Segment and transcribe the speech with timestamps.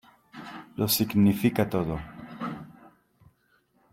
[0.77, 1.95] lo significa todo.